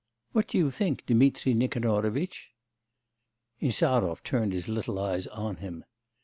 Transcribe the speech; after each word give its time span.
What 0.31 0.47
do 0.47 0.57
you 0.57 0.71
think, 0.71 1.05
Dmitri 1.05 1.53
Nikanorovitch?' 1.53 2.49
Insarov 3.61 4.23
turned 4.23 4.51
his 4.51 4.67
little 4.67 4.97
eyes 4.97 5.27
on 5.27 5.57
him. 5.57 5.85